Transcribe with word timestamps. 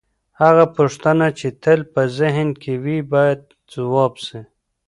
هغه 0.41 0.65
پوښتنه 0.75 1.27
چي 1.39 1.47
تل 1.63 1.79
په 1.93 2.01
ذهن 2.19 2.47
کي 2.61 2.73
وي، 2.83 2.97
بايد 3.13 3.41
ځواب 3.73 4.13
سي. 4.25 4.39